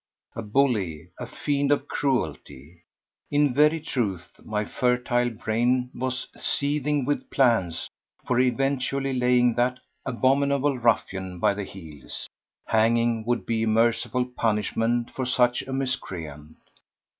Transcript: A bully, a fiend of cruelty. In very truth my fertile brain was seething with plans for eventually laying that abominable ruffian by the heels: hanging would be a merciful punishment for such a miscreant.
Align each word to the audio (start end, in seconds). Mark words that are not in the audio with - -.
A 0.35 0.41
bully, 0.41 1.09
a 1.19 1.27
fiend 1.27 1.71
of 1.71 1.87
cruelty. 1.87 2.81
In 3.29 3.53
very 3.53 3.79
truth 3.79 4.41
my 4.43 4.65
fertile 4.65 5.29
brain 5.29 5.91
was 5.93 6.27
seething 6.35 7.05
with 7.05 7.29
plans 7.29 7.87
for 8.25 8.39
eventually 8.39 9.13
laying 9.13 9.53
that 9.57 9.77
abominable 10.03 10.79
ruffian 10.79 11.37
by 11.37 11.53
the 11.53 11.65
heels: 11.65 12.27
hanging 12.65 13.25
would 13.27 13.45
be 13.45 13.61
a 13.61 13.67
merciful 13.67 14.25
punishment 14.25 15.11
for 15.11 15.23
such 15.27 15.61
a 15.67 15.71
miscreant. 15.71 16.57